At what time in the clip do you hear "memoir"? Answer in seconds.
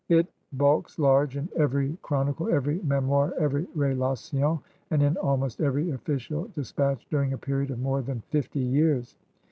2.81-3.35